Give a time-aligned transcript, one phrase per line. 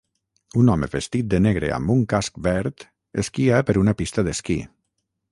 [0.59, 2.85] Un home vestit de negre amb un casc verd
[3.25, 4.57] esquia per una pista d'esquí.